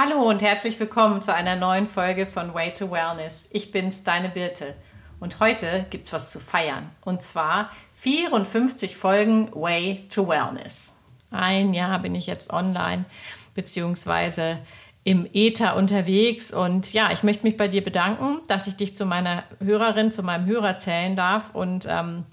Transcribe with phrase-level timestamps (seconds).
[0.00, 3.50] Hallo und herzlich willkommen zu einer neuen Folge von Way to Wellness.
[3.52, 4.76] Ich bin's, deine Birte.
[5.18, 6.88] Und heute gibt's was zu feiern.
[7.04, 10.94] Und zwar 54 Folgen Way to Wellness.
[11.32, 13.06] Ein Jahr bin ich jetzt online,
[13.54, 14.60] beziehungsweise
[15.02, 16.52] im Äther unterwegs.
[16.52, 20.22] Und ja, ich möchte mich bei dir bedanken, dass ich dich zu meiner Hörerin, zu
[20.22, 22.24] meinem Hörer zählen darf und ähm,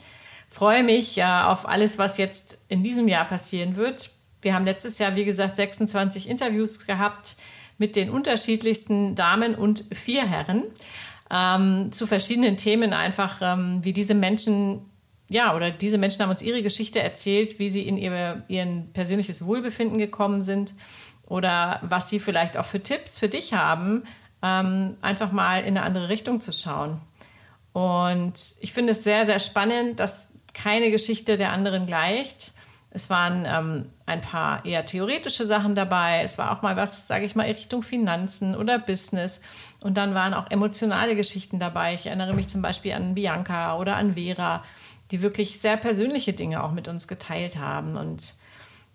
[0.47, 4.11] freue mich ja auf alles, was jetzt in diesem Jahr passieren wird.
[4.43, 7.37] Wir haben letztes Jahr, wie gesagt, 26 Interviews gehabt
[7.77, 10.63] mit den unterschiedlichsten Damen und vier Herren
[11.31, 14.81] ähm, zu verschiedenen Themen einfach, ähm, wie diese Menschen,
[15.29, 19.45] ja, oder diese Menschen haben uns ihre Geschichte erzählt, wie sie in ihr ihren persönliches
[19.45, 20.73] Wohlbefinden gekommen sind
[21.27, 24.03] oder was sie vielleicht auch für Tipps für dich haben,
[24.43, 27.01] ähm, einfach mal in eine andere Richtung zu schauen.
[27.73, 32.53] Und ich finde es sehr, sehr spannend, dass keine Geschichte der anderen gleicht
[32.95, 36.21] es waren ähm, ein paar eher theoretische Sachen dabei.
[36.23, 39.41] Es war auch mal was, sage ich mal, Richtung Finanzen oder Business.
[39.81, 41.93] Und dann waren auch emotionale Geschichten dabei.
[41.93, 44.63] Ich erinnere mich zum Beispiel an Bianca oder an Vera,
[45.11, 47.97] die wirklich sehr persönliche Dinge auch mit uns geteilt haben.
[47.97, 48.35] Und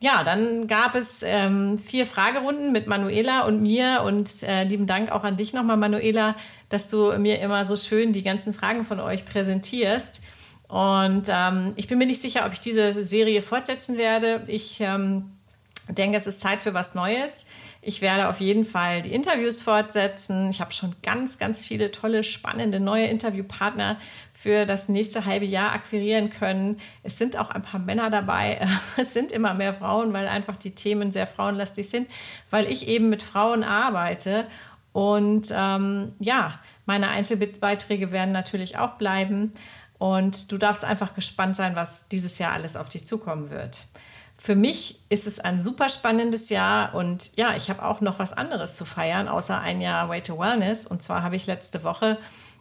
[0.00, 4.02] ja, dann gab es ähm, vier Fragerunden mit Manuela und mir.
[4.02, 6.36] Und äh, lieben Dank auch an dich nochmal, Manuela,
[6.70, 10.22] dass du mir immer so schön die ganzen Fragen von euch präsentierst.
[10.70, 14.44] Und ähm, ich bin mir nicht sicher, ob ich diese Serie fortsetzen werde.
[14.46, 15.32] Ich ähm,
[15.88, 17.48] denke, es ist Zeit für was Neues.
[17.82, 20.48] Ich werde auf jeden Fall die Interviews fortsetzen.
[20.50, 23.96] Ich habe schon ganz, ganz viele tolle, spannende neue Interviewpartner
[24.32, 26.78] für das nächste halbe Jahr akquirieren können.
[27.02, 28.64] Es sind auch ein paar Männer dabei.
[28.96, 32.08] Es sind immer mehr Frauen, weil einfach die Themen sehr frauenlastig sind,
[32.50, 34.46] weil ich eben mit Frauen arbeite.
[34.92, 39.52] Und ähm, ja, meine Einzelbeiträge werden natürlich auch bleiben.
[40.00, 43.84] Und du darfst einfach gespannt sein, was dieses Jahr alles auf dich zukommen wird.
[44.38, 48.32] Für mich ist es ein super spannendes Jahr und ja, ich habe auch noch was
[48.32, 50.86] anderes zu feiern, außer ein Jahr Way to Wellness.
[50.86, 52.16] Und zwar habe ich letzte Woche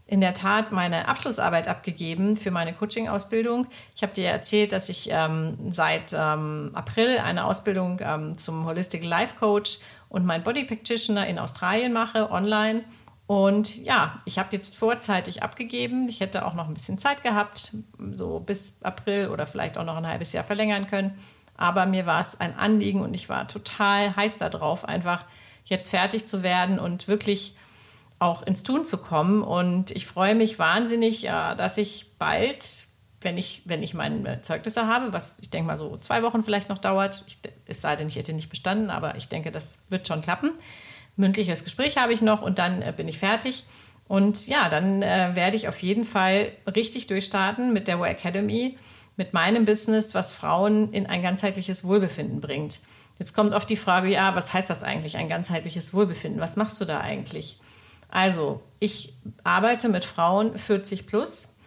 [0.05, 3.67] in der Tat meine Abschlussarbeit abgegeben für meine Coaching-Ausbildung.
[3.95, 9.05] Ich habe dir erzählt, dass ich ähm, seit ähm, April eine Ausbildung ähm, zum Holistic
[9.05, 12.83] Life Coach und mein Body Practitioner in Australien mache, online.
[13.29, 16.09] Und ja, ich habe jetzt vorzeitig abgegeben.
[16.09, 17.75] Ich hätte auch noch ein bisschen Zeit gehabt,
[18.11, 21.15] so bis April oder vielleicht auch noch ein halbes Jahr verlängern können.
[21.55, 25.25] Aber mir war es ein Anliegen und ich war total heiß darauf, einfach
[25.65, 27.53] jetzt fertig zu werden und wirklich
[28.17, 29.43] auch ins Tun zu kommen.
[29.43, 32.85] Und ich freue mich wahnsinnig, dass ich bald,
[33.21, 36.69] wenn ich, wenn ich meine Zeugnisse habe, was ich denke mal so zwei Wochen vielleicht
[36.69, 37.37] noch dauert, ich,
[37.67, 40.53] es sei denn, ich hätte nicht bestanden, aber ich denke, das wird schon klappen
[41.19, 43.65] mündliches Gespräch habe ich noch und dann äh, bin ich fertig.
[44.07, 48.77] Und ja, dann äh, werde ich auf jeden Fall richtig durchstarten mit der Way Academy,
[49.17, 52.79] mit meinem Business, was Frauen in ein ganzheitliches Wohlbefinden bringt.
[53.19, 56.41] Jetzt kommt oft die Frage, ja, was heißt das eigentlich, ein ganzheitliches Wohlbefinden?
[56.41, 57.59] Was machst du da eigentlich?
[58.09, 59.13] Also, ich
[59.43, 61.57] arbeite mit Frauen 40 plus,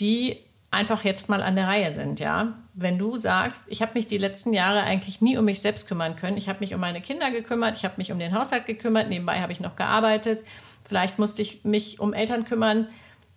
[0.00, 0.40] die
[0.70, 2.54] einfach jetzt mal an der Reihe sind, ja.
[2.76, 6.16] Wenn du sagst, ich habe mich die letzten Jahre eigentlich nie um mich selbst kümmern
[6.16, 9.08] können, ich habe mich um meine Kinder gekümmert, ich habe mich um den Haushalt gekümmert,
[9.08, 10.44] nebenbei habe ich noch gearbeitet,
[10.84, 12.88] vielleicht musste ich mich um Eltern kümmern,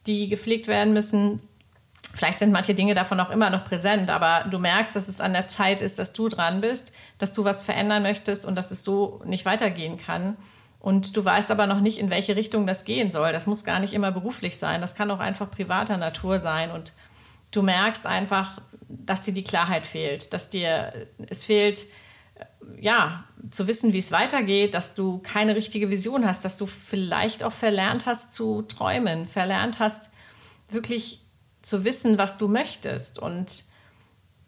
[0.07, 1.41] die gepflegt werden müssen.
[2.13, 5.33] Vielleicht sind manche Dinge davon auch immer noch präsent, aber du merkst, dass es an
[5.33, 8.83] der Zeit ist, dass du dran bist, dass du was verändern möchtest und dass es
[8.83, 10.35] so nicht weitergehen kann.
[10.79, 13.33] Und du weißt aber noch nicht, in welche Richtung das gehen soll.
[13.33, 14.79] Das muss gar nicht immer beruflich sein.
[14.79, 16.71] Das kann auch einfach privater Natur sein.
[16.71, 16.93] Und
[17.51, 21.85] du merkst einfach, dass dir die Klarheit fehlt, dass dir es fehlt,
[22.79, 27.43] ja, zu wissen, wie es weitergeht, dass du keine richtige Vision hast, dass du vielleicht
[27.43, 30.11] auch verlernt hast zu träumen, verlernt hast,
[30.69, 31.21] wirklich
[31.61, 33.19] zu wissen, was du möchtest.
[33.19, 33.63] Und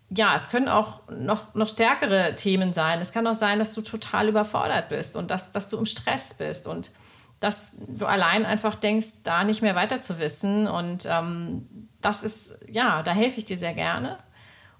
[0.10, 3.00] ja, es können auch noch, noch stärkere Themen sein.
[3.00, 6.34] Es kann auch sein, dass du total überfordert bist und dass, dass du im Stress
[6.34, 6.92] bist und
[7.40, 10.68] dass du allein einfach denkst, da nicht mehr weiter zu wissen.
[10.68, 14.18] Und ähm, das ist, ja, da helfe ich dir sehr gerne.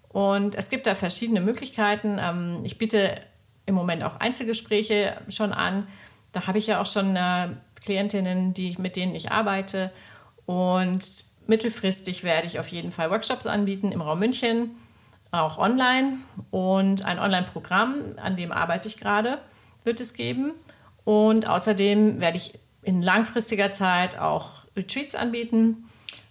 [0.10, 2.18] Und es gibt da verschiedene Möglichkeiten.
[2.20, 3.16] Ähm, ich biete
[3.66, 5.88] im Moment auch Einzelgespräche schon an.
[6.32, 7.50] Da habe ich ja auch schon äh,
[7.84, 9.92] Klientinnen, die, mit denen ich arbeite.
[10.46, 11.06] Und
[11.48, 14.72] mittelfristig werde ich auf jeden Fall Workshops anbieten im Raum München,
[15.32, 16.18] auch online.
[16.50, 19.40] Und ein Online-Programm, an dem arbeite ich gerade,
[19.84, 20.54] wird es geben.
[21.06, 25.90] Und außerdem werde ich in langfristiger Zeit auch Retreats anbieten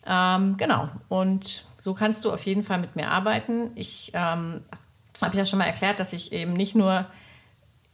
[0.09, 0.88] ähm, genau.
[1.09, 3.70] Und so kannst du auf jeden Fall mit mir arbeiten.
[3.75, 4.62] Ich ähm,
[5.20, 7.06] habe ja schon mal erklärt, dass ich eben nicht nur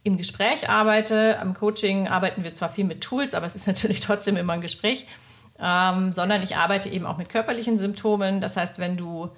[0.03, 1.39] im Gespräch arbeite.
[1.39, 4.61] Am Coaching arbeiten wir zwar viel mit Tools, aber es ist natürlich trotzdem immer ein
[4.61, 5.05] Gespräch,
[5.59, 8.39] ähm, sondern ich arbeite eben auch mit körperlichen Symptomen.
[8.39, 9.29] Das heißt, wenn du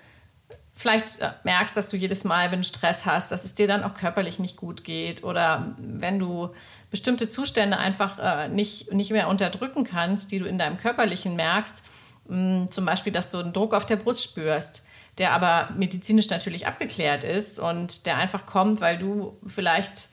[0.77, 3.83] vielleicht äh, merkst, dass du jedes Mal, wenn du Stress hast, dass es dir dann
[3.83, 6.51] auch körperlich nicht gut geht oder wenn du
[6.91, 11.83] bestimmte Zustände einfach äh, nicht, nicht mehr unterdrücken kannst, die du in deinem körperlichen merkst,
[12.27, 14.87] mh, zum Beispiel, dass du einen Druck auf der Brust spürst,
[15.17, 20.09] der aber medizinisch natürlich abgeklärt ist und der einfach kommt, weil du vielleicht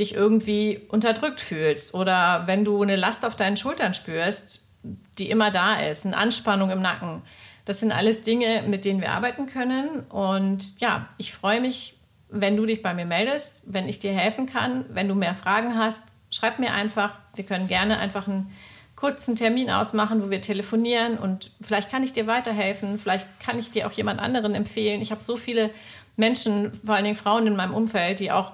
[0.00, 4.68] dich irgendwie unterdrückt fühlst oder wenn du eine Last auf deinen Schultern spürst,
[5.18, 7.22] die immer da ist, eine Anspannung im Nacken
[7.64, 10.00] das sind alles Dinge, mit denen wir arbeiten können.
[10.08, 11.96] Und ja, ich freue mich,
[12.28, 14.84] wenn du dich bei mir meldest, wenn ich dir helfen kann.
[14.88, 17.18] Wenn du mehr Fragen hast, schreib mir einfach.
[17.34, 18.50] Wir können gerne einfach einen
[18.96, 23.00] kurzen Termin ausmachen, wo wir telefonieren und vielleicht kann ich dir weiterhelfen.
[23.00, 25.00] Vielleicht kann ich dir auch jemand anderen empfehlen.
[25.02, 25.70] Ich habe so viele
[26.16, 28.52] Menschen, vor allen Dingen Frauen in meinem Umfeld, die auch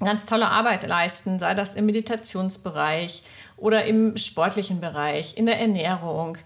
[0.00, 3.22] ganz tolle Arbeit leisten, sei das im Meditationsbereich
[3.56, 6.38] oder im sportlichen Bereich, in der Ernährung.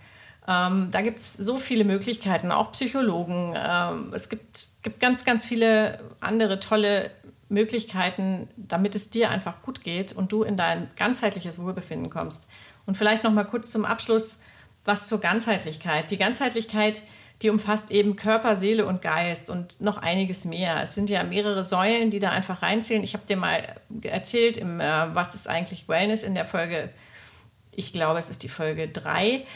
[0.48, 3.54] Ähm, da gibt es so viele Möglichkeiten, auch Psychologen.
[3.56, 7.10] Ähm, es gibt, gibt ganz, ganz viele andere tolle
[7.48, 12.48] Möglichkeiten, damit es dir einfach gut geht und du in dein ganzheitliches Wohlbefinden kommst.
[12.86, 14.40] Und vielleicht noch mal kurz zum Abschluss
[14.84, 16.10] was zur Ganzheitlichkeit.
[16.10, 17.02] Die Ganzheitlichkeit,
[17.40, 20.82] die umfasst eben Körper, Seele und Geist und noch einiges mehr.
[20.82, 23.04] Es sind ja mehrere Säulen, die da einfach reinzählen.
[23.04, 23.62] Ich habe dir mal
[24.02, 26.90] erzählt, im, äh, was ist eigentlich Wellness in der Folge,
[27.74, 29.46] ich glaube, es ist die Folge 3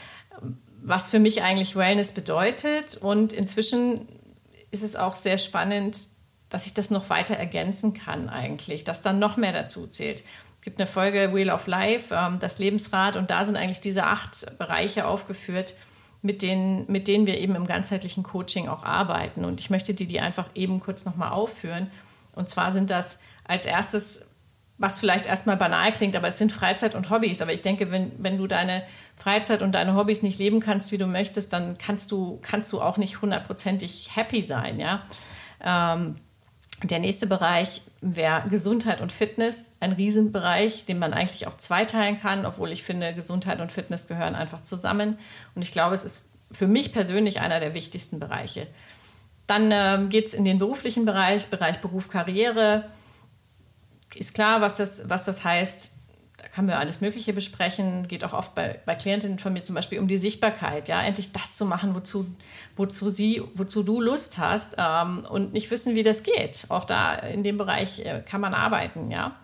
[0.87, 2.97] was für mich eigentlich Wellness bedeutet.
[2.97, 4.09] Und inzwischen
[4.71, 5.99] ist es auch sehr spannend,
[6.49, 10.21] dass ich das noch weiter ergänzen kann eigentlich, dass dann noch mehr dazu zählt.
[10.21, 14.05] Es gibt eine Folge Wheel of Life, ähm, das Lebensrad, und da sind eigentlich diese
[14.05, 15.75] acht Bereiche aufgeführt,
[16.23, 19.44] mit denen, mit denen wir eben im ganzheitlichen Coaching auch arbeiten.
[19.44, 21.91] Und ich möchte dir die einfach eben kurz nochmal aufführen.
[22.33, 24.31] Und zwar sind das als erstes,
[24.78, 27.40] was vielleicht erstmal banal klingt, aber es sind Freizeit und Hobbys.
[27.40, 28.82] Aber ich denke, wenn, wenn du deine
[29.17, 32.82] Freizeit und deine Hobbys nicht leben kannst, wie du möchtest, dann kannst du, kannst du
[32.82, 34.78] auch nicht hundertprozentig happy sein.
[34.78, 35.02] Ja?
[35.64, 36.17] Ähm,
[36.82, 42.44] der nächste Bereich wäre Gesundheit und Fitness, ein Riesenbereich, den man eigentlich auch zweiteilen kann,
[42.44, 45.19] obwohl ich finde, Gesundheit und Fitness gehören einfach zusammen.
[45.55, 48.69] Und ich glaube, es ist für mich persönlich einer der wichtigsten Bereiche.
[49.46, 52.87] Dann ähm, geht es in den beruflichen Bereich, Bereich Beruf, Karriere.
[54.14, 55.97] Ist klar, was das, was das heißt
[56.53, 58.08] kann wir alles Mögliche besprechen.
[58.08, 61.32] Geht auch oft bei, bei Klientinnen von mir zum Beispiel um die Sichtbarkeit, ja, endlich
[61.32, 62.26] das zu machen, wozu,
[62.76, 66.67] wozu sie, wozu du Lust hast ähm, und nicht wissen, wie das geht.
[66.69, 69.37] Auch da in dem Bereich äh, kann man arbeiten, ja.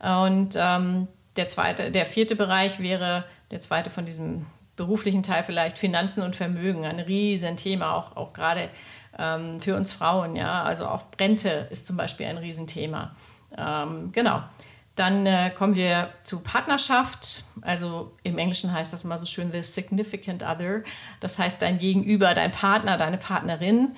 [0.00, 4.46] Und ähm, der zweite, der vierte Bereich wäre der zweite von diesem
[4.76, 8.68] beruflichen Teil vielleicht Finanzen und Vermögen, ein Riesenthema, auch, auch gerade
[9.18, 10.62] ähm, für uns Frauen, ja.
[10.62, 13.14] Also auch Rente ist zum Beispiel ein Riesenthema.
[13.56, 14.42] Ähm, genau.
[14.94, 17.44] Dann äh, kommen wir zu Partnerschaft.
[17.60, 20.82] Also im Englischen heißt das immer so schön the significant other.
[21.20, 23.94] Das heißt dein Gegenüber, dein Partner, deine Partnerin.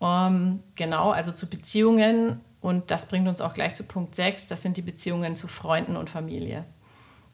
[0.00, 2.40] Ähm, genau, also zu Beziehungen.
[2.60, 4.46] Und das bringt uns auch gleich zu Punkt 6.
[4.48, 6.64] Das sind die Beziehungen zu Freunden und Familie.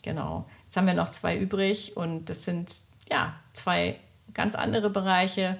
[0.02, 0.48] Genau.
[0.64, 2.72] Jetzt haben wir noch zwei übrig und das sind
[3.10, 3.96] ja zwei
[4.32, 5.58] ganz andere Bereiche.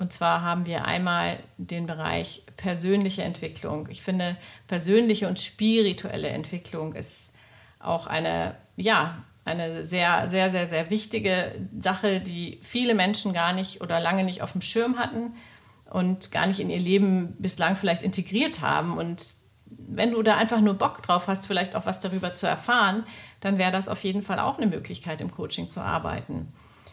[0.00, 3.86] Und zwar haben wir einmal den Bereich persönliche Entwicklung.
[3.90, 4.34] Ich finde,
[4.66, 7.34] persönliche und spirituelle Entwicklung ist
[7.80, 13.82] auch eine, ja, eine sehr, sehr, sehr, sehr wichtige Sache, die viele Menschen gar nicht
[13.82, 15.34] oder lange nicht auf dem Schirm hatten
[15.90, 18.96] und gar nicht in ihr Leben bislang vielleicht integriert haben.
[18.96, 19.22] Und
[19.66, 23.04] wenn du da einfach nur Bock drauf hast, vielleicht auch was darüber zu erfahren,
[23.40, 26.48] dann wäre das auf jeden Fall auch eine Möglichkeit, im Coaching zu arbeiten.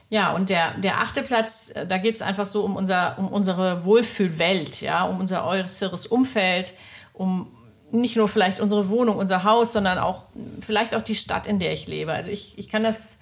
[0.09, 3.27] Ja, und der, der achte Platz, äh, da geht es einfach so um, unser, um
[3.27, 6.73] unsere Wohlfühlwelt, ja, um unser äußeres Umfeld,
[7.13, 7.51] um
[7.91, 10.23] nicht nur vielleicht unsere Wohnung, unser Haus, sondern auch
[10.61, 12.13] vielleicht auch die Stadt, in der ich lebe.
[12.13, 13.19] Also ich, ich kann das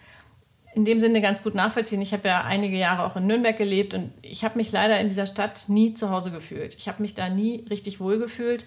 [0.74, 2.02] in dem Sinne ganz gut nachvollziehen.
[2.02, 5.08] Ich habe ja einige Jahre auch in Nürnberg gelebt und ich habe mich leider in
[5.08, 6.76] dieser Stadt nie zu Hause gefühlt.
[6.76, 8.66] Ich habe mich da nie richtig wohl gefühlt.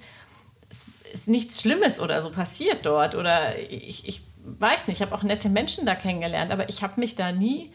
[0.71, 5.15] Es ist nichts Schlimmes oder so passiert dort oder ich, ich weiß nicht, ich habe
[5.15, 7.73] auch nette Menschen da kennengelernt, aber ich habe mich da nie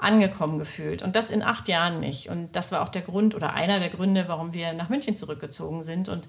[0.00, 1.02] angekommen gefühlt.
[1.02, 2.28] Und das in acht Jahren nicht.
[2.28, 5.82] Und das war auch der Grund oder einer der Gründe, warum wir nach München zurückgezogen
[5.82, 6.08] sind.
[6.08, 6.28] Und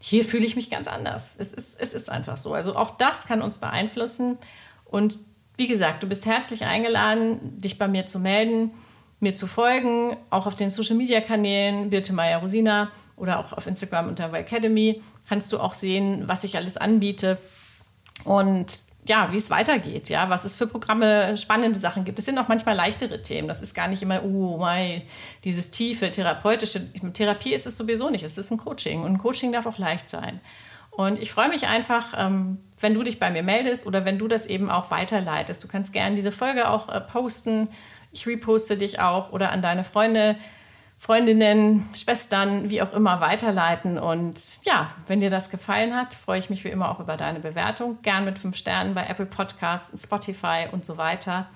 [0.00, 1.36] hier fühle ich mich ganz anders.
[1.38, 2.54] Es ist, es ist einfach so.
[2.54, 4.38] Also auch das kann uns beeinflussen.
[4.84, 5.18] Und
[5.56, 8.70] wie gesagt, du bist herzlich eingeladen, dich bei mir zu melden,
[9.20, 13.66] mir zu folgen, auch auf den Social Media Kanälen, Birte Meyer Rosina oder auch auf
[13.66, 17.38] Instagram unter Academy kannst du auch sehen, was ich alles anbiete.
[18.24, 22.18] Und ja, wie es weitergeht, ja, was es für Programme, spannende Sachen gibt.
[22.18, 23.48] Es sind auch manchmal leichtere Themen.
[23.48, 25.02] Das ist gar nicht immer, oh, mein,
[25.44, 26.92] dieses tiefe therapeutische.
[27.12, 28.24] Therapie ist es sowieso nicht.
[28.24, 30.40] Es ist ein Coaching und ein Coaching darf auch leicht sein.
[30.90, 34.28] Und ich freue mich einfach, ähm, wenn du dich bei mir meldest oder wenn du
[34.28, 35.64] das eben auch weiterleitest.
[35.64, 37.68] Du kannst gerne diese Folge auch äh, posten.
[38.12, 40.36] Ich reposte dich auch oder an deine Freunde
[41.02, 43.98] Freundinnen, Schwestern, wie auch immer weiterleiten.
[43.98, 47.40] Und ja, wenn dir das gefallen hat, freue ich mich wie immer auch über deine
[47.40, 47.96] Bewertung.
[48.02, 51.48] Gern mit fünf Sternen bei Apple Podcasts, Spotify und so weiter.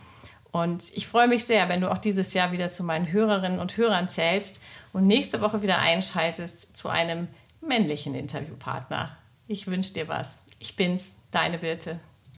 [0.50, 3.76] Und ich freue mich sehr, wenn du auch dieses Jahr wieder zu meinen Hörerinnen und
[3.76, 4.62] Hörern zählst
[4.94, 7.28] und nächste Woche wieder einschaltest zu einem
[7.60, 9.14] männlichen Interviewpartner.
[9.46, 10.44] Ich wünsche dir was.
[10.58, 12.00] Ich bin's, deine Birte.